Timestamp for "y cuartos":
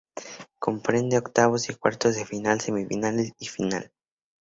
1.69-2.15